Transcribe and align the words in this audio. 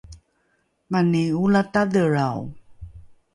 mani 0.91 1.23
olatadhelrao 1.43 2.41